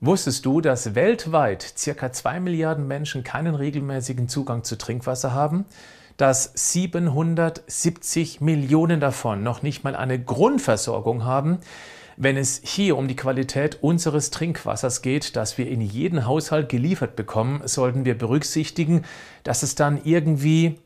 Wusstest 0.00 0.46
du, 0.46 0.60
dass 0.60 0.94
weltweit 0.94 1.74
ca. 1.84 2.12
2 2.12 2.38
Milliarden 2.38 2.86
Menschen 2.86 3.24
keinen 3.24 3.56
regelmäßigen 3.56 4.28
Zugang 4.28 4.62
zu 4.62 4.78
Trinkwasser 4.78 5.32
haben? 5.32 5.64
Dass 6.16 6.52
770 6.54 8.40
Millionen 8.40 9.00
davon 9.00 9.42
noch 9.42 9.62
nicht 9.62 9.82
mal 9.82 9.96
eine 9.96 10.22
Grundversorgung 10.22 11.24
haben? 11.24 11.58
Wenn 12.16 12.36
es 12.36 12.60
hier 12.62 12.96
um 12.96 13.08
die 13.08 13.16
Qualität 13.16 13.78
unseres 13.82 14.30
Trinkwassers 14.30 15.02
geht, 15.02 15.34
das 15.34 15.58
wir 15.58 15.68
in 15.68 15.80
jeden 15.80 16.26
Haushalt 16.26 16.68
geliefert 16.68 17.16
bekommen, 17.16 17.62
sollten 17.64 18.04
wir 18.04 18.16
berücksichtigen, 18.16 19.04
dass 19.42 19.64
es 19.64 19.74
dann 19.74 20.00
irgendwie 20.04 20.78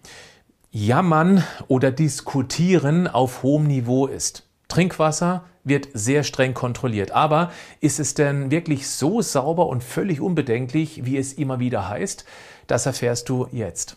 jammern 0.71 1.45
oder 1.69 1.91
diskutieren 1.91 3.09
auf 3.09 3.43
hohem 3.43 3.67
Niveau 3.67 4.07
ist. 4.07 4.49
Trinkwasser 4.69 5.45
wird 5.65 5.89
sehr 5.93 6.25
streng 6.25 6.55
kontrolliert. 6.55 7.13
Aber 7.13 7.53
ist 7.81 8.01
es 8.01 8.15
denn 8.15 8.51
wirklich 8.51 8.89
so 8.89 9.23
sauber 9.23 9.67
und 9.67 9.85
völlig 9.85 10.21
unbedenklich, 10.21 11.05
wie 11.05 11.17
es 11.17 11.33
immer 11.33 11.61
wieder 11.61 11.89
heißt? 11.89 12.25
Das 12.67 12.87
erfährst 12.87 13.29
du 13.29 13.47
jetzt. 13.53 13.97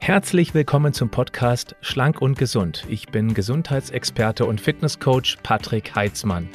Herzlich 0.00 0.54
willkommen 0.54 0.94
zum 0.94 1.10
Podcast 1.10 1.76
Schlank 1.82 2.22
und 2.22 2.38
Gesund. 2.38 2.86
Ich 2.88 3.08
bin 3.08 3.34
Gesundheitsexperte 3.34 4.46
und 4.46 4.58
Fitnesscoach 4.58 5.36
Patrick 5.42 5.94
Heitzmann. 5.94 6.48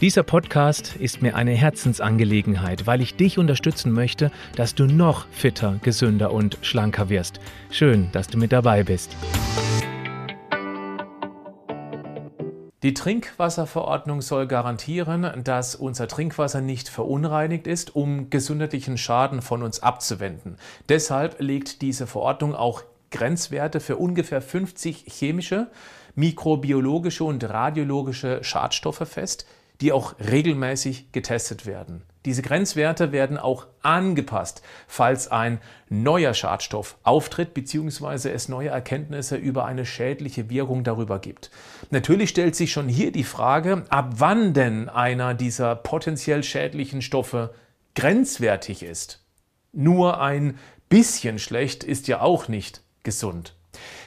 Dieser 0.00 0.22
Podcast 0.22 0.96
ist 0.96 1.20
mir 1.20 1.36
eine 1.36 1.52
Herzensangelegenheit, 1.52 2.86
weil 2.86 3.00
ich 3.00 3.14
dich 3.14 3.38
unterstützen 3.38 3.92
möchte, 3.92 4.32
dass 4.56 4.74
du 4.74 4.86
noch 4.86 5.26
fitter, 5.28 5.78
gesünder 5.82 6.32
und 6.32 6.58
schlanker 6.62 7.10
wirst. 7.10 7.40
Schön, 7.70 8.08
dass 8.12 8.26
du 8.26 8.38
mit 8.38 8.52
dabei 8.52 8.82
bist. 8.82 9.14
Die 12.84 12.92
Trinkwasserverordnung 12.92 14.20
soll 14.20 14.46
garantieren, 14.46 15.42
dass 15.42 15.74
unser 15.74 16.06
Trinkwasser 16.06 16.60
nicht 16.60 16.90
verunreinigt 16.90 17.66
ist, 17.66 17.96
um 17.96 18.28
gesundheitlichen 18.28 18.98
Schaden 18.98 19.40
von 19.40 19.62
uns 19.62 19.82
abzuwenden. 19.82 20.58
Deshalb 20.90 21.40
legt 21.40 21.80
diese 21.80 22.06
Verordnung 22.06 22.54
auch 22.54 22.82
Grenzwerte 23.10 23.80
für 23.80 23.96
ungefähr 23.96 24.42
50 24.42 25.06
chemische, 25.08 25.68
mikrobiologische 26.14 27.24
und 27.24 27.42
radiologische 27.48 28.44
Schadstoffe 28.44 29.08
fest, 29.08 29.46
die 29.80 29.92
auch 29.92 30.14
regelmäßig 30.18 31.12
getestet 31.12 31.66
werden. 31.66 32.02
Diese 32.24 32.40
Grenzwerte 32.40 33.12
werden 33.12 33.36
auch 33.36 33.66
angepasst, 33.82 34.62
falls 34.86 35.28
ein 35.30 35.60
neuer 35.90 36.32
Schadstoff 36.32 36.96
auftritt 37.02 37.52
bzw. 37.52 38.30
es 38.30 38.48
neue 38.48 38.70
Erkenntnisse 38.70 39.36
über 39.36 39.66
eine 39.66 39.84
schädliche 39.84 40.48
Wirkung 40.48 40.84
darüber 40.84 41.18
gibt. 41.18 41.50
Natürlich 41.90 42.30
stellt 42.30 42.56
sich 42.56 42.72
schon 42.72 42.88
hier 42.88 43.12
die 43.12 43.24
Frage, 43.24 43.84
ab 43.90 44.14
wann 44.16 44.54
denn 44.54 44.88
einer 44.88 45.34
dieser 45.34 45.76
potenziell 45.76 46.42
schädlichen 46.42 47.02
Stoffe 47.02 47.52
grenzwertig 47.94 48.82
ist. 48.82 49.22
Nur 49.72 50.20
ein 50.20 50.58
bisschen 50.88 51.38
schlecht 51.38 51.84
ist 51.84 52.08
ja 52.08 52.20
auch 52.20 52.48
nicht 52.48 52.82
gesund. 53.02 53.54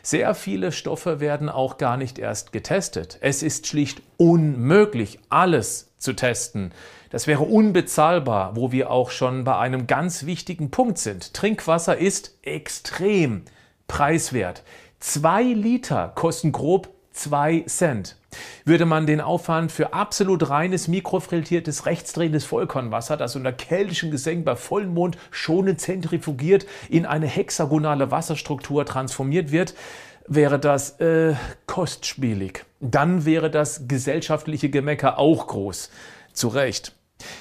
Sehr 0.02 0.34
viele 0.36 0.72
Stoffe 0.72 1.20
werden 1.20 1.50
auch 1.50 1.78
gar 1.78 1.98
nicht 1.98 2.20
erst 2.20 2.52
getestet. 2.52 3.18
Es 3.22 3.44
ist 3.44 3.68
schlicht 3.68 4.02
unmöglich, 4.18 5.20
alles 5.30 5.92
zu 5.98 6.14
testen. 6.14 6.72
Das 7.10 7.28
wäre 7.28 7.44
unbezahlbar, 7.44 8.56
wo 8.56 8.72
wir 8.72 8.92
auch 8.92 9.12
schon 9.12 9.44
bei 9.44 9.58
einem 9.58 9.88
ganz 9.88 10.26
wichtigen 10.26 10.72
Punkt 10.72 10.98
sind. 10.98 11.34
Trinkwasser 11.34 11.98
ist 11.98 12.38
extrem 12.42 13.44
preiswert. 13.88 14.64
Zwei 15.00 15.44
Liter 15.44 16.12
kosten 16.16 16.52
grob 16.52 16.90
zwei 17.18 17.64
Cent. 17.68 18.16
Würde 18.66 18.86
man 18.86 19.06
den 19.06 19.22
Aufwand 19.22 19.72
für 19.72 19.94
absolut 19.94 20.50
reines, 20.50 20.88
mikrofiltriertes, 20.88 21.86
rechtsdrehendes 21.86 22.46
Vollkornwasser, 22.46 23.18
das 23.18 23.36
unter 23.36 23.54
keltischem 23.54 24.12
Gesenk 24.12 24.46
bei 24.46 24.56
Vollmond 24.56 25.18
schonend 25.32 25.82
zentrifugiert 25.82 26.66
in 26.90 27.06
eine 27.06 27.28
hexagonale 27.28 28.12
Wasserstruktur 28.12 28.86
transformiert 28.86 29.52
wird, 29.52 29.74
wäre 30.28 30.60
das 30.60 31.00
äh, 31.00 31.36
kostspielig. 31.66 32.66
Dann 32.80 33.26
wäre 33.26 33.50
das 33.50 33.88
gesellschaftliche 33.88 34.70
Gemecker 34.70 35.18
auch 35.18 35.48
groß. 35.48 35.90
Zu 36.34 36.50
Recht. 36.50 36.94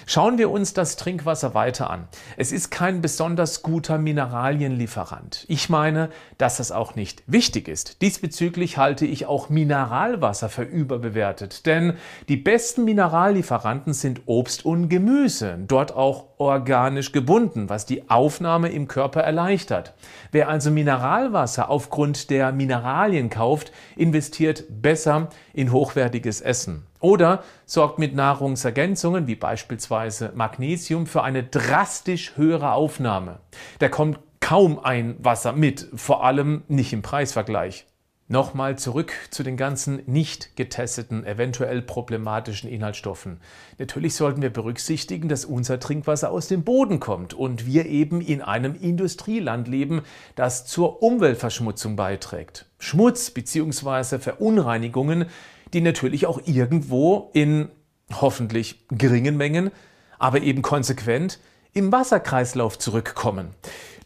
Schauen 0.06 0.38
wir 0.38 0.50
uns 0.50 0.72
das 0.72 0.96
Trinkwasser 0.96 1.54
weiter 1.54 1.90
an. 1.90 2.08
Es 2.36 2.52
ist 2.52 2.70
kein 2.70 3.02
besonders 3.02 3.62
guter 3.62 3.98
Mineralienlieferant. 3.98 5.44
Ich 5.48 5.68
meine, 5.68 6.10
dass 6.38 6.56
das 6.56 6.72
auch 6.72 6.94
nicht 6.94 7.22
wichtig 7.26 7.68
ist. 7.68 8.00
Diesbezüglich 8.02 8.78
halte 8.78 9.04
ich 9.04 9.26
auch 9.26 9.48
Mineralwasser 9.48 10.48
für 10.48 10.62
überbewertet, 10.62 11.66
denn 11.66 11.94
die 12.28 12.36
besten 12.36 12.84
Minerallieferanten 12.84 13.92
sind 13.92 14.22
Obst 14.26 14.64
und 14.64 14.88
Gemüse, 14.88 15.58
dort 15.66 15.94
auch 15.94 16.26
organisch 16.38 17.12
gebunden, 17.12 17.68
was 17.68 17.84
die 17.84 18.08
Aufnahme 18.08 18.68
im 18.68 18.88
Körper 18.88 19.20
erleichtert. 19.22 19.94
Wer 20.32 20.48
also 20.48 20.70
Mineralwasser 20.70 21.68
aufgrund 21.68 22.30
der 22.30 22.52
Mineralien 22.52 23.28
kauft, 23.28 23.72
investiert 23.96 24.64
besser 24.68 25.28
in 25.52 25.72
hochwertiges 25.72 26.40
Essen. 26.40 26.85
Oder 27.00 27.42
sorgt 27.64 27.98
mit 27.98 28.14
Nahrungsergänzungen 28.14 29.26
wie 29.26 29.36
beispielsweise 29.36 30.32
Magnesium 30.34 31.06
für 31.06 31.22
eine 31.22 31.44
drastisch 31.44 32.36
höhere 32.36 32.72
Aufnahme. 32.72 33.40
Da 33.78 33.88
kommt 33.88 34.18
kaum 34.40 34.78
ein 34.78 35.16
Wasser 35.18 35.52
mit, 35.52 35.88
vor 35.94 36.24
allem 36.24 36.62
nicht 36.68 36.92
im 36.92 37.02
Preisvergleich. 37.02 37.86
Nochmal 38.28 38.76
zurück 38.76 39.12
zu 39.30 39.44
den 39.44 39.56
ganzen 39.56 40.02
nicht 40.06 40.56
getesteten, 40.56 41.24
eventuell 41.24 41.80
problematischen 41.80 42.68
Inhaltsstoffen. 42.68 43.40
Natürlich 43.78 44.16
sollten 44.16 44.42
wir 44.42 44.52
berücksichtigen, 44.52 45.28
dass 45.28 45.44
unser 45.44 45.78
Trinkwasser 45.78 46.32
aus 46.32 46.48
dem 46.48 46.64
Boden 46.64 46.98
kommt 46.98 47.34
und 47.34 47.66
wir 47.66 47.86
eben 47.86 48.20
in 48.20 48.42
einem 48.42 48.74
Industrieland 48.74 49.68
leben, 49.68 50.02
das 50.34 50.66
zur 50.66 51.04
Umweltverschmutzung 51.04 51.94
beiträgt. 51.94 52.66
Schmutz 52.80 53.30
bzw. 53.30 54.18
Verunreinigungen, 54.18 55.26
die 55.76 55.82
natürlich 55.82 56.24
auch 56.24 56.40
irgendwo 56.46 57.28
in 57.34 57.68
hoffentlich 58.10 58.86
geringen 58.88 59.36
Mengen, 59.36 59.70
aber 60.18 60.40
eben 60.40 60.62
konsequent 60.62 61.38
im 61.74 61.92
Wasserkreislauf 61.92 62.78
zurückkommen. 62.78 63.50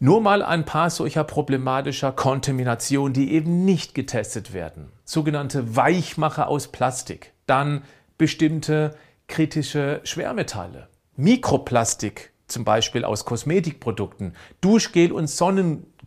Nur 0.01 0.21
mal 0.21 0.43
ein 0.43 0.65
paar 0.65 0.91
solcher 0.91 1.23
problematischer 1.23 2.11
Kontaminationen, 2.11 3.13
die 3.13 3.33
eben 3.33 3.65
nicht 3.65 3.95
getestet 3.95 4.53
werden. 4.53 4.91
Sogenannte 5.05 5.77
Weichmacher 5.77 6.49
aus 6.49 6.67
Plastik. 6.67 7.35
Dann 7.47 7.83
bestimmte 8.19 8.97
kritische 9.29 10.01
Schwermetalle. 10.03 10.89
Mikroplastik, 11.15 12.33
zum 12.49 12.65
Beispiel 12.65 13.05
aus 13.05 13.25
Kosmetikprodukten. 13.25 14.35
Duschgel 14.61 15.13
und 15.13 15.29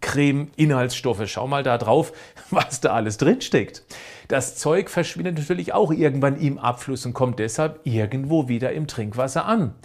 Sonnencreme-Inhaltsstoffe. 0.03 1.27
Schau 1.27 1.47
mal 1.47 1.63
da 1.63 1.77
drauf, 1.77 2.13
was 2.49 2.81
da 2.81 2.93
alles 2.93 3.17
drinsteckt. 3.17 3.83
Das 4.27 4.55
Zeug 4.55 4.89
verschwindet 4.89 5.37
natürlich 5.37 5.73
auch 5.73 5.91
irgendwann 5.91 6.39
im 6.39 6.57
Abfluss 6.57 7.05
und 7.05 7.13
kommt 7.13 7.39
deshalb 7.39 7.81
irgendwo 7.83 8.47
wieder 8.47 8.71
im 8.71 8.87
Trinkwasser 8.87 9.45
an. 9.45 9.75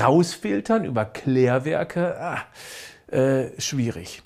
Rausfiltern 0.00 0.84
über 0.84 1.04
Klärwerke, 1.04 2.16
ah, 2.20 2.38
äh, 3.14 3.60
schwierig. 3.60 4.22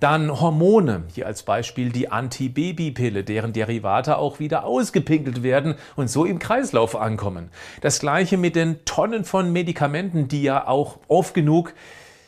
Dann 0.00 0.40
Hormone, 0.40 1.04
hier 1.12 1.26
als 1.26 1.42
Beispiel 1.42 1.90
die 1.90 2.12
Antibabypille, 2.12 3.24
deren 3.24 3.52
Derivate 3.52 4.18
auch 4.18 4.38
wieder 4.38 4.64
ausgepinkelt 4.64 5.42
werden 5.42 5.74
und 5.96 6.08
so 6.08 6.24
im 6.24 6.38
Kreislauf 6.38 6.94
ankommen. 6.94 7.50
Das 7.80 7.98
gleiche 7.98 8.36
mit 8.36 8.54
den 8.54 8.84
Tonnen 8.84 9.24
von 9.24 9.52
Medikamenten, 9.52 10.28
die 10.28 10.42
ja 10.44 10.68
auch 10.68 10.98
oft 11.08 11.34
genug 11.34 11.74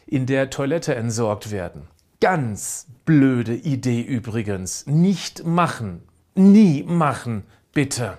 in 0.06 0.26
der 0.26 0.50
Toilette 0.50 0.96
entsorgt 0.96 1.52
werden. 1.52 1.86
Ganz 2.20 2.86
blöde 3.06 3.54
Idee 3.54 4.02
übrigens. 4.02 4.86
Nicht 4.86 5.46
machen. 5.46 6.02
Nie 6.34 6.82
machen, 6.82 7.44
bitte. 7.72 8.18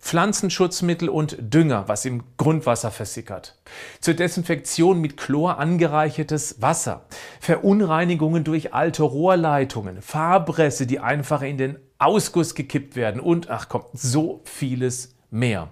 Pflanzenschutzmittel 0.00 1.08
und 1.08 1.36
Dünger, 1.40 1.88
was 1.88 2.04
im 2.04 2.22
Grundwasser 2.36 2.90
versickert. 2.90 3.58
Zur 4.00 4.12
Desinfektion 4.12 5.00
mit 5.00 5.16
Chlor 5.16 5.58
angereichertes 5.58 6.60
Wasser. 6.60 7.06
Verunreinigungen 7.40 8.44
durch 8.44 8.74
alte 8.74 9.02
Rohrleitungen. 9.02 10.02
Farbreste, 10.02 10.86
die 10.86 11.00
einfach 11.00 11.40
in 11.40 11.56
den 11.56 11.78
Ausguss 11.98 12.54
gekippt 12.54 12.96
werden. 12.96 13.20
Und, 13.20 13.48
ach 13.48 13.70
komm, 13.70 13.84
so 13.94 14.42
vieles 14.44 15.16
mehr. 15.30 15.70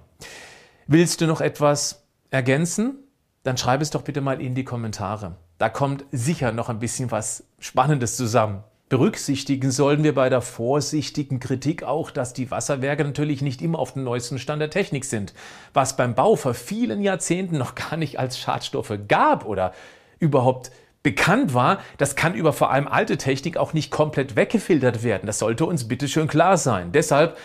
Willst 0.86 1.20
du 1.20 1.26
noch 1.26 1.42
etwas 1.42 2.06
ergänzen? 2.30 3.03
Dann 3.44 3.56
schreib 3.56 3.82
es 3.82 3.90
doch 3.90 4.02
bitte 4.02 4.22
mal 4.22 4.40
in 4.40 4.54
die 4.54 4.64
Kommentare. 4.64 5.36
Da 5.58 5.68
kommt 5.68 6.04
sicher 6.10 6.50
noch 6.50 6.68
ein 6.68 6.80
bisschen 6.80 7.10
was 7.10 7.44
Spannendes 7.60 8.16
zusammen. 8.16 8.64
Berücksichtigen 8.88 9.70
sollten 9.70 10.02
wir 10.02 10.14
bei 10.14 10.28
der 10.28 10.40
vorsichtigen 10.40 11.40
Kritik 11.40 11.82
auch, 11.82 12.10
dass 12.10 12.32
die 12.32 12.50
Wasserwerke 12.50 13.04
natürlich 13.04 13.42
nicht 13.42 13.62
immer 13.62 13.78
auf 13.78 13.94
dem 13.94 14.04
neuesten 14.04 14.38
Stand 14.38 14.60
der 14.60 14.70
Technik 14.70 15.04
sind. 15.04 15.34
Was 15.72 15.96
beim 15.96 16.14
Bau 16.14 16.36
vor 16.36 16.54
vielen 16.54 17.02
Jahrzehnten 17.02 17.58
noch 17.58 17.74
gar 17.74 17.96
nicht 17.96 18.18
als 18.18 18.38
Schadstoffe 18.38 18.92
gab 19.08 19.46
oder 19.46 19.72
überhaupt 20.18 20.70
bekannt 21.02 21.52
war, 21.52 21.80
das 21.98 22.16
kann 22.16 22.34
über 22.34 22.52
vor 22.52 22.70
allem 22.70 22.88
alte 22.88 23.18
Technik 23.18 23.56
auch 23.56 23.74
nicht 23.74 23.90
komplett 23.90 24.36
weggefiltert 24.36 25.02
werden. 25.02 25.26
Das 25.26 25.38
sollte 25.38 25.66
uns 25.66 25.86
bitte 25.86 26.08
schön 26.08 26.28
klar 26.28 26.56
sein. 26.56 26.92
Deshalb 26.92 27.36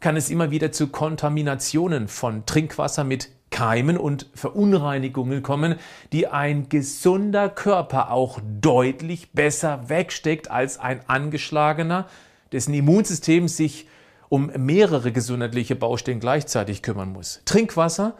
kann 0.00 0.16
es 0.16 0.30
immer 0.30 0.52
wieder 0.52 0.70
zu 0.70 0.88
Kontaminationen 0.88 2.06
von 2.06 2.46
Trinkwasser 2.46 3.02
mit 3.02 3.30
Keimen 3.58 3.96
und 3.98 4.26
Verunreinigungen 4.34 5.42
kommen, 5.42 5.74
die 6.12 6.28
ein 6.28 6.68
gesunder 6.68 7.48
Körper 7.48 8.12
auch 8.12 8.38
deutlich 8.60 9.32
besser 9.32 9.88
wegsteckt 9.88 10.48
als 10.48 10.78
ein 10.78 11.00
angeschlagener, 11.08 12.06
dessen 12.52 12.72
Immunsystem 12.72 13.48
sich 13.48 13.88
um 14.28 14.52
mehrere 14.56 15.10
gesundheitliche 15.10 15.74
Baustellen 15.74 16.20
gleichzeitig 16.20 16.84
kümmern 16.84 17.12
muss. 17.12 17.42
Trinkwasser 17.46 18.14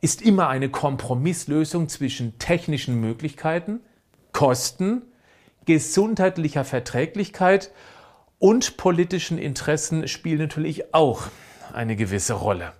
ist 0.00 0.22
immer 0.22 0.46
eine 0.46 0.68
Kompromisslösung 0.68 1.88
zwischen 1.88 2.38
technischen 2.38 3.00
Möglichkeiten, 3.00 3.80
Kosten, 4.30 5.02
gesundheitlicher 5.64 6.64
Verträglichkeit 6.64 7.72
und 8.38 8.76
politischen 8.76 9.38
Interessen 9.38 10.06
spielen 10.06 10.38
natürlich 10.38 10.94
auch 10.94 11.22
eine 11.72 11.96
gewisse 11.96 12.34
Rolle. 12.34 12.74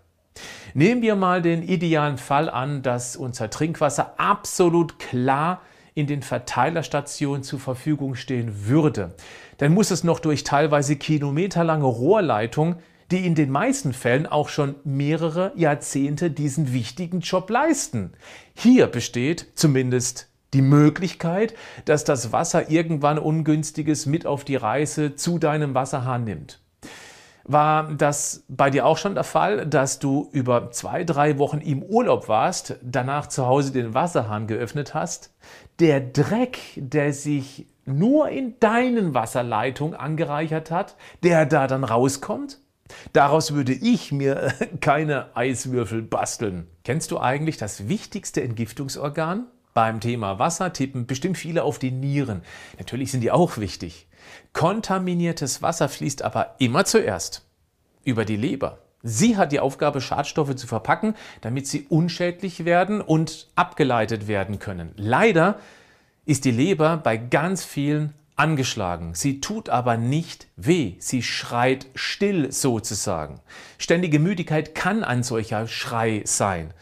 Nehmen 0.77 1.03
wir 1.03 1.15
mal 1.15 1.41
den 1.41 1.63
idealen 1.63 2.19
Fall 2.19 2.51
an, 2.51 2.83
dass 2.83 3.15
unser 3.15 3.49
Trinkwasser 3.49 4.15
absolut 4.19 4.99
klar 4.99 5.63
in 5.95 6.09
den 6.09 6.21
Verteilerstationen 6.21 7.45
zur 7.45 7.61
Verfügung 7.61 8.17
stehen 8.17 8.67
würde. 8.67 9.15
Dann 9.59 9.73
muss 9.73 9.93
es 9.93 10.03
noch 10.03 10.19
durch 10.19 10.43
teilweise 10.43 10.97
kilometerlange 10.97 11.85
Rohrleitung, 11.85 12.75
die 13.13 13.25
in 13.25 13.37
den 13.37 13.51
meisten 13.51 13.93
Fällen 13.93 14.27
auch 14.27 14.49
schon 14.49 14.75
mehrere 14.83 15.53
Jahrzehnte 15.55 16.33
diesen 16.33 16.73
wichtigen 16.73 17.21
Job 17.21 17.51
leisten. 17.51 18.11
Hier 18.55 18.89
besteht 18.89 19.53
zumindest 19.55 20.29
die 20.55 20.63
Möglichkeit, 20.63 21.55
dass 21.85 22.03
das 22.03 22.33
Wasser 22.33 22.69
irgendwann 22.69 23.21
ungünstiges 23.21 24.07
mit 24.07 24.27
auf 24.27 24.43
die 24.43 24.57
Reise 24.57 25.15
zu 25.15 25.39
deinem 25.39 25.75
Wasserhahn 25.75 26.25
nimmt. 26.25 26.64
War 27.45 27.93
das 27.93 28.45
bei 28.49 28.71
dir 28.71 28.87
auch 28.87 28.97
schon 28.97 29.15
der 29.15 29.25
Fall, 29.25 29.67
dass 29.67 29.99
du 29.99 30.29
über 30.33 30.71
zwei, 30.71 31.05
drei 31.05 31.39
Wochen 31.39 31.59
im 31.59 31.83
Urlaub 31.83 32.29
warst, 32.29 32.77
danach 32.83 33.27
zu 33.27 33.47
Hause 33.47 33.73
den 33.73 33.93
Wasserhahn 33.93 34.47
geöffnet 34.47 34.95
hast? 34.95 35.35
Der 35.79 36.01
Dreck, 36.01 36.59
der 36.77 37.13
sich 37.13 37.67
nur 37.85 38.31
in 38.31 38.59
deinen 38.61 39.13
Wasserleitungen 39.13 39.95
angereichert 39.95 40.71
hat, 40.71 40.97
der 41.23 41.45
da 41.45 41.67
dann 41.67 41.85
rauskommt? 41.85 42.61
Daraus 43.13 43.53
würde 43.53 43.73
ich 43.73 44.11
mir 44.11 44.53
keine 44.81 45.37
Eiswürfel 45.37 46.03
basteln. 46.03 46.67
Kennst 46.83 47.11
du 47.11 47.19
eigentlich 47.19 47.59
das 47.59 47.89
wichtigste 47.89 48.43
Entgiftungsorgan? 48.43 49.47
Beim 49.75 49.99
Thema 49.99 50.39
Wasser 50.39 50.73
tippen 50.73 51.07
bestimmt 51.07 51.37
viele 51.37 51.65
auf 51.65 51.81
die 51.81 51.91
Nieren. 51.91 52.43
Natürlich 52.79 53.11
sind 53.11 53.23
die 53.23 53.33
auch 53.33 53.59
wichtig. 53.59 54.07
Kontaminiertes 54.53 55.63
Wasser 55.63 55.89
fließt 55.89 56.23
aber 56.23 56.55
immer 56.59 56.85
zuerst 56.85 57.45
über 58.05 58.25
die 58.25 58.37
Leber. 58.37 58.79
Sie 59.03 59.37
hat 59.37 59.51
die 59.51 59.59
Aufgabe, 59.59 60.01
Schadstoffe 60.01 60.55
zu 60.55 60.69
verpacken, 60.69 61.15
damit 61.41 61.67
sie 61.67 61.87
unschädlich 61.89 62.65
werden 62.65 63.01
und 63.01 63.49
abgeleitet 63.57 64.29
werden 64.29 64.61
können. 64.61 64.93
Leider 64.97 65.59
ist 66.25 66.45
die 66.45 66.53
Leber 66.53 66.97
bei 66.97 67.17
ganz 67.17 67.65
vielen 67.65 68.15
angeschlagen. 68.37 69.15
Sie 69.15 69.41
tut 69.41 69.69
aber 69.69 69.97
nicht 69.97 70.47
weh. 70.57 70.95
Sie 71.01 71.23
schreit 71.23 71.87
still 71.97 72.53
sozusagen. 72.53 73.41
Ständige 73.77 74.21
Müdigkeit 74.21 74.75
kann 74.77 75.03
ein 75.03 75.25
solcher 75.25 75.67
Schrei 75.67 76.23
sein. 76.25 76.73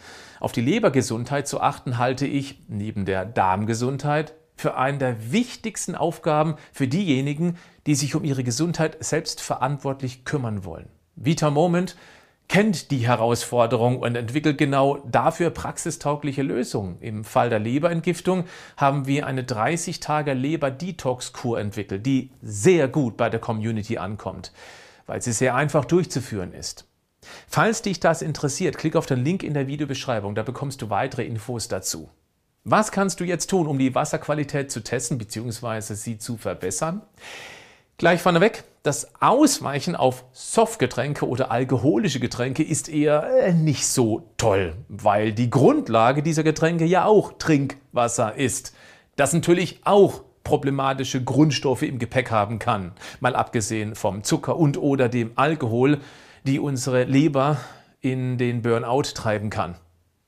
Auf 0.42 0.50
die 0.50 0.60
Lebergesundheit 0.60 1.46
zu 1.46 1.60
achten, 1.60 1.98
halte 1.98 2.26
ich 2.26 2.58
neben 2.66 3.04
der 3.04 3.24
Darmgesundheit 3.24 4.34
für 4.56 4.76
eine 4.76 4.98
der 4.98 5.30
wichtigsten 5.30 5.94
Aufgaben 5.94 6.56
für 6.72 6.88
diejenigen, 6.88 7.58
die 7.86 7.94
sich 7.94 8.16
um 8.16 8.24
ihre 8.24 8.42
Gesundheit 8.42 8.96
selbst 8.98 9.40
verantwortlich 9.40 10.24
kümmern 10.24 10.64
wollen. 10.64 10.88
Vita 11.14 11.48
Moment 11.48 11.94
kennt 12.48 12.90
die 12.90 13.06
Herausforderung 13.06 14.00
und 14.00 14.16
entwickelt 14.16 14.58
genau 14.58 14.96
dafür 15.08 15.50
praxistaugliche 15.50 16.42
Lösungen. 16.42 16.96
Im 16.98 17.22
Fall 17.22 17.48
der 17.48 17.60
Leberentgiftung 17.60 18.46
haben 18.76 19.06
wir 19.06 19.28
eine 19.28 19.44
30 19.44 20.00
Tage 20.00 20.32
Leber-Detox-Kur 20.32 21.60
entwickelt, 21.60 22.04
die 22.04 22.32
sehr 22.42 22.88
gut 22.88 23.16
bei 23.16 23.30
der 23.30 23.38
Community 23.38 23.96
ankommt, 23.96 24.50
weil 25.06 25.22
sie 25.22 25.30
sehr 25.30 25.54
einfach 25.54 25.84
durchzuführen 25.84 26.52
ist. 26.52 26.88
Falls 27.48 27.82
dich 27.82 28.00
das 28.00 28.22
interessiert, 28.22 28.78
klick 28.78 28.96
auf 28.96 29.06
den 29.06 29.24
Link 29.24 29.42
in 29.42 29.54
der 29.54 29.66
Videobeschreibung, 29.66 30.34
da 30.34 30.42
bekommst 30.42 30.82
du 30.82 30.90
weitere 30.90 31.24
Infos 31.24 31.68
dazu. 31.68 32.10
Was 32.64 32.92
kannst 32.92 33.20
du 33.20 33.24
jetzt 33.24 33.50
tun, 33.50 33.66
um 33.66 33.78
die 33.78 33.94
Wasserqualität 33.94 34.70
zu 34.70 34.84
testen 34.84 35.18
bzw. 35.18 35.94
sie 35.94 36.18
zu 36.18 36.36
verbessern? 36.36 37.02
Gleich 37.98 38.20
vorneweg, 38.20 38.64
das 38.82 39.12
Ausweichen 39.20 39.94
auf 39.94 40.24
Softgetränke 40.32 41.28
oder 41.28 41.50
alkoholische 41.50 42.18
Getränke 42.18 42.62
ist 42.62 42.88
eher 42.88 43.24
äh, 43.44 43.52
nicht 43.52 43.86
so 43.86 44.28
toll, 44.36 44.74
weil 44.88 45.32
die 45.32 45.50
Grundlage 45.50 46.22
dieser 46.22 46.42
Getränke 46.42 46.84
ja 46.84 47.04
auch 47.04 47.34
Trinkwasser 47.38 48.34
ist. 48.34 48.74
Das 49.16 49.32
natürlich 49.32 49.80
auch 49.84 50.22
problematische 50.42 51.22
Grundstoffe 51.22 51.82
im 51.82 51.98
Gepäck 51.98 52.30
haben 52.30 52.58
kann, 52.58 52.92
mal 53.20 53.36
abgesehen 53.36 53.94
vom 53.94 54.24
Zucker 54.24 54.56
und 54.56 54.78
oder 54.78 55.08
dem 55.08 55.32
Alkohol, 55.36 56.00
die 56.44 56.58
unsere 56.58 57.04
Leber 57.04 57.58
in 58.00 58.38
den 58.38 58.62
Burnout 58.62 59.14
treiben 59.14 59.50
kann. 59.50 59.76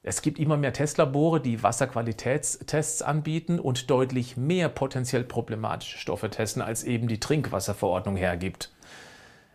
Es 0.02 0.20
gibt 0.20 0.38
immer 0.38 0.56
mehr 0.56 0.72
Testlabore, 0.72 1.40
die 1.40 1.62
Wasserqualitätstests 1.62 3.00
anbieten 3.00 3.58
und 3.58 3.90
deutlich 3.90 4.36
mehr 4.36 4.68
potenziell 4.68 5.24
problematische 5.24 5.98
Stoffe 5.98 6.28
testen, 6.28 6.60
als 6.62 6.84
eben 6.84 7.08
die 7.08 7.20
Trinkwasserverordnung 7.20 8.16
hergibt. 8.16 8.70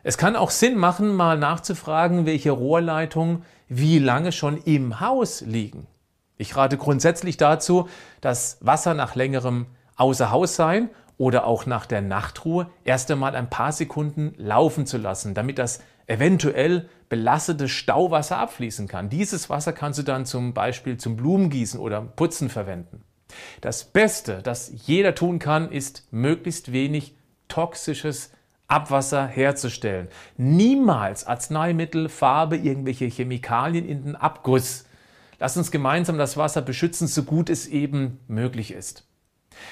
Es 0.02 0.18
kann 0.18 0.36
auch 0.36 0.50
Sinn 0.50 0.78
machen, 0.78 1.14
mal 1.14 1.38
nachzufragen, 1.38 2.26
welche 2.26 2.52
Rohrleitungen 2.52 3.44
wie 3.68 4.00
lange 4.00 4.32
schon 4.32 4.58
im 4.58 5.00
Haus 5.00 5.42
liegen. 5.42 5.86
Ich 6.38 6.56
rate 6.56 6.78
grundsätzlich 6.78 7.38
dazu, 7.38 7.88
das 8.20 8.58
Wasser 8.62 8.96
nach 8.96 9.16
längerem 9.16 9.68
Außerhaussein 9.98 10.90
oder 11.18 11.46
auch 11.46 11.66
nach 11.66 11.86
der 11.86 12.02
Nachtruhe 12.02 12.70
erst 12.86 13.12
einmal 13.12 13.36
ein 13.36 13.50
paar 13.50 13.72
Sekunden 13.72 14.34
laufen 14.38 14.86
zu 14.86 14.98
lassen, 14.98 15.34
damit 15.34 15.60
das 15.60 15.82
eventuell 16.10 16.90
belastetes 17.08 17.72
Stauwasser 17.72 18.38
abfließen 18.38 18.88
kann. 18.88 19.10
Dieses 19.10 19.50
Wasser 19.50 19.74
kannst 19.74 20.00
du 20.00 20.04
dann 20.04 20.26
zum 20.26 20.54
Beispiel 20.54 20.98
zum 20.98 21.16
Blumengießen 21.16 21.80
oder 21.80 22.02
Putzen 22.02 22.50
verwenden. 22.50 23.04
Das 23.62 23.86
Beste, 23.86 24.42
das 24.42 24.72
jeder 24.86 25.14
tun 25.16 25.40
kann, 25.40 25.72
ist 25.72 26.08
möglichst 26.12 26.72
wenig 26.72 27.16
toxisches 27.48 28.32
Abwasser 28.68 29.26
herzustellen. 29.28 30.08
Niemals 30.38 31.26
Arzneimittel, 31.26 32.10
Farbe, 32.10 32.58
irgendwelche 32.58 33.06
Chemikalien 33.06 33.88
in 33.88 34.04
den 34.04 34.16
Abguss. 34.16 34.86
Lass 35.40 35.58
uns 35.58 35.72
gemeinsam 35.72 36.18
das 36.18 36.38
Wasser 36.38 36.62
beschützen, 36.62 37.08
so 37.08 37.24
gut 37.24 37.50
es 37.50 37.68
eben 37.68 38.20
möglich 38.28 38.72
ist. 38.72 39.09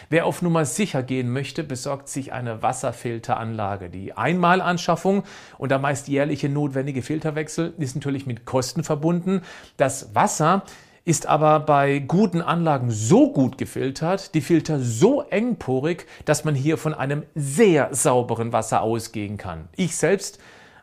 Wer 0.09 0.25
auf 0.25 0.41
Nummer 0.41 0.65
sicher 0.65 1.03
gehen 1.03 1.31
möchte, 1.31 1.63
besorgt 1.63 2.09
sich 2.09 2.33
eine 2.33 2.61
Wasserfilteranlage. 2.61 3.89
Die 3.89 4.13
Einmalanschaffung 4.13 5.23
und 5.57 5.69
der 5.69 5.79
meist 5.79 6.07
jährliche 6.07 6.49
notwendige 6.49 7.01
Filterwechsel 7.01 7.73
ist 7.77 7.95
natürlich 7.95 8.25
mit 8.25 8.45
Kosten 8.45 8.83
verbunden. 8.83 9.41
Das 9.77 10.13
Wasser 10.15 10.63
ist 11.07 11.25
aber 11.25 11.61
bei 11.61 11.99
guten 11.99 12.41
Anlagen 12.41 12.91
so 12.91 13.31
gut 13.31 13.57
gefiltert, 13.57 14.33
die 14.33 14.41
Filter 14.41 14.79
so 14.81 15.21
engporig, 15.21 16.05
dass 16.25 16.43
man 16.43 16.53
hier 16.53 16.77
von 16.77 16.93
einem 16.93 17.23
sehr 17.33 17.93
sauberen 17.93 18.51
Wasser 18.51 18.81
ausgehen 18.81 19.37
kann. 19.37 19.69
Ich 19.77 19.95
selbst 19.95 20.39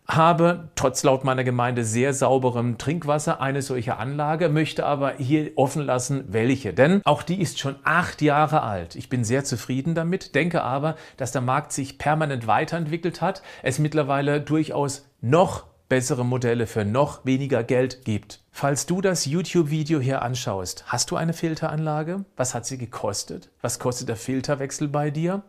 habe 0.07 0.69
trotz 0.75 1.03
laut 1.03 1.25
meiner 1.25 1.45
Gemeinde 1.45 1.85
sehr 1.85 2.13
sauberem 2.13 2.79
Trinkwasser 2.79 3.41
eine 3.41 3.63
solche 3.63 3.97
Anlage, 3.97 4.49
möchte 4.49 4.85
aber 4.85 5.15
hier 5.15 5.53
offen 5.57 5.83
lassen, 5.83 6.25
welche. 6.29 6.75
Denn 6.75 7.01
auch 7.05 7.23
die 7.23 7.41
ist 7.41 7.59
schon 7.59 7.77
acht 7.85 8.21
Jahre 8.23 8.63
alt. 8.63 8.97
Ich 8.97 9.09
bin 9.09 9.25
sehr 9.25 9.45
zufrieden 9.45 9.95
damit, 9.95 10.35
denke 10.35 10.63
aber, 10.63 10.97
dass 11.17 11.33
der 11.33 11.43
Markt 11.43 11.73
sich 11.73 11.99
permanent 11.99 12.47
weiterentwickelt 12.47 13.21
hat, 13.21 13.43
es 13.63 13.79
mittlerweile 13.79 14.41
durchaus 14.41 15.07
noch 15.21 15.65
bessere 15.89 16.25
Modelle 16.25 16.67
für 16.67 16.85
noch 16.85 17.25
weniger 17.25 17.63
Geld 17.63 18.05
gibt. 18.05 18.41
Falls 18.51 18.87
du 18.87 19.01
das 19.01 19.27
YouTube-Video 19.27 20.01
hier 20.01 20.23
anschaust, 20.23 20.85
hast 20.87 21.11
du 21.11 21.17
eine 21.17 21.33
Filteranlage? 21.33 22.25
Was 22.37 22.55
hat 22.55 22.67
sie 22.67 22.79
gekostet? 22.79 23.51
Was 23.61 23.79
kostet 23.79 24.09
der 24.09 24.17
Filterwechsel 24.17 24.89
bei 24.89 25.11
dir? 25.11 25.43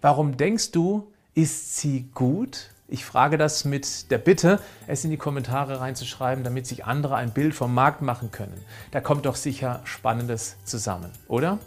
Warum 0.00 0.36
denkst 0.36 0.72
du, 0.72 1.12
ist 1.34 1.76
sie 1.78 2.10
gut? 2.14 2.71
Ich 2.92 3.06
frage 3.06 3.38
das 3.38 3.64
mit 3.64 4.10
der 4.10 4.18
Bitte, 4.18 4.60
es 4.86 5.02
in 5.02 5.10
die 5.10 5.16
Kommentare 5.16 5.80
reinzuschreiben, 5.80 6.44
damit 6.44 6.66
sich 6.66 6.84
andere 6.84 7.16
ein 7.16 7.30
Bild 7.30 7.54
vom 7.54 7.72
Markt 7.72 8.02
machen 8.02 8.30
können. 8.30 8.62
Da 8.90 9.00
kommt 9.00 9.24
doch 9.24 9.36
sicher 9.36 9.80
Spannendes 9.84 10.56
zusammen, 10.64 11.10
oder? 11.26 11.58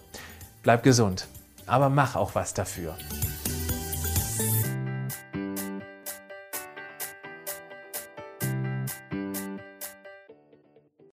Bleib 0.62 0.84
gesund, 0.84 1.28
aber 1.66 1.90
mach 1.90 2.16
auch 2.16 2.36
was 2.36 2.54
dafür. 2.54 2.96